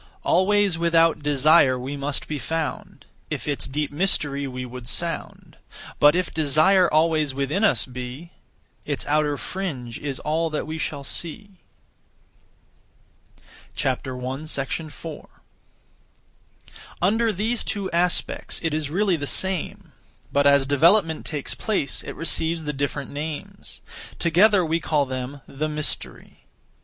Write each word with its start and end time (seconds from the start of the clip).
Always 0.23 0.79
without 0.79 1.21
desire 1.21 1.77
we 1.77 1.95
must 1.95 2.27
be 2.27 2.39
found, 2.39 3.05
If 3.29 3.47
its 3.47 3.67
deep 3.67 3.91
mystery 3.91 4.47
we 4.47 4.65
would 4.65 4.87
sound; 4.87 5.57
But 5.99 6.15
if 6.15 6.33
desire 6.33 6.91
always 6.91 7.35
within 7.35 7.63
us 7.63 7.85
be, 7.85 8.31
Its 8.83 9.05
outer 9.05 9.37
fringe 9.37 9.99
is 9.99 10.17
all 10.21 10.49
that 10.49 10.65
we 10.65 10.79
shall 10.79 11.03
see. 11.03 11.61
4. 13.75 15.29
Under 16.99 17.31
these 17.31 17.63
two 17.63 17.91
aspects, 17.91 18.59
it 18.63 18.73
is 18.73 18.89
really 18.89 19.15
the 19.15 19.27
same; 19.27 19.91
but 20.31 20.47
as 20.47 20.65
development 20.65 21.27
takes 21.27 21.53
place, 21.53 22.01
it 22.01 22.15
receives 22.15 22.63
the 22.63 22.73
different 22.73 23.11
names. 23.11 23.81
Together 24.17 24.65
we 24.65 24.79
call 24.79 25.05
them 25.05 25.41
the 25.47 25.69
Mystery. 25.69 26.47